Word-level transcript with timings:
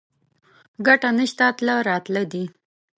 ګټه 0.85 1.09
نشته 1.17 1.47
تله 1.57 1.75
راتله 1.89 2.23
دي 2.31 2.43